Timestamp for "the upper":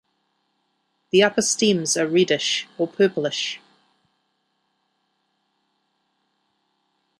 1.11-1.43